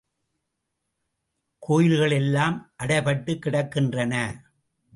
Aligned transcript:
கோயில்கள் 1.59 2.11
எல்லாம் 2.11 2.73
அடைபட்டுக் 2.83 3.41
கிடக்கின்றன. 3.45 4.43